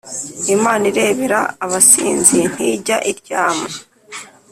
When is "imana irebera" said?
0.55-1.39